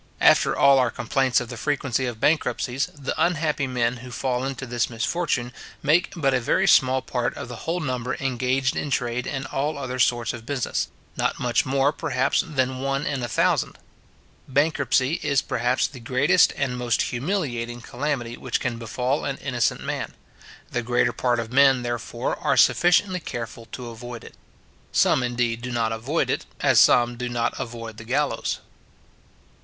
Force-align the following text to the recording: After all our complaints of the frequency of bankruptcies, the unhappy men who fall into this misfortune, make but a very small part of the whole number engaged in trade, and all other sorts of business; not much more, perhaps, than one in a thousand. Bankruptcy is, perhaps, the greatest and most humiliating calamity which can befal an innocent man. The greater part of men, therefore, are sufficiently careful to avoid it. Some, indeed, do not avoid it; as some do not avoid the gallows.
After 0.19 0.57
all 0.57 0.79
our 0.79 0.89
complaints 0.89 1.39
of 1.39 1.49
the 1.49 1.57
frequency 1.57 2.07
of 2.07 2.19
bankruptcies, 2.19 2.87
the 2.95 3.13
unhappy 3.23 3.67
men 3.67 3.97
who 3.97 4.09
fall 4.09 4.43
into 4.43 4.65
this 4.65 4.89
misfortune, 4.89 5.53
make 5.83 6.11
but 6.15 6.33
a 6.33 6.39
very 6.39 6.67
small 6.67 7.03
part 7.03 7.37
of 7.37 7.49
the 7.49 7.55
whole 7.69 7.79
number 7.79 8.15
engaged 8.15 8.75
in 8.75 8.89
trade, 8.89 9.27
and 9.27 9.45
all 9.45 9.77
other 9.77 9.99
sorts 9.99 10.33
of 10.33 10.43
business; 10.43 10.87
not 11.17 11.39
much 11.39 11.67
more, 11.67 11.91
perhaps, 11.91 12.43
than 12.43 12.79
one 12.79 13.05
in 13.05 13.21
a 13.21 13.27
thousand. 13.27 13.77
Bankruptcy 14.47 15.19
is, 15.21 15.43
perhaps, 15.43 15.85
the 15.85 15.99
greatest 15.99 16.51
and 16.57 16.79
most 16.79 16.99
humiliating 17.03 17.79
calamity 17.79 18.35
which 18.37 18.59
can 18.59 18.79
befal 18.79 19.23
an 19.23 19.37
innocent 19.37 19.83
man. 19.83 20.15
The 20.71 20.81
greater 20.81 21.13
part 21.13 21.39
of 21.39 21.53
men, 21.53 21.83
therefore, 21.83 22.37
are 22.39 22.57
sufficiently 22.57 23.19
careful 23.19 23.65
to 23.73 23.89
avoid 23.91 24.23
it. 24.23 24.33
Some, 24.91 25.21
indeed, 25.21 25.61
do 25.61 25.71
not 25.71 25.91
avoid 25.91 26.31
it; 26.31 26.47
as 26.59 26.79
some 26.79 27.17
do 27.17 27.29
not 27.29 27.53
avoid 27.59 27.97
the 27.97 28.03
gallows. 28.03 28.61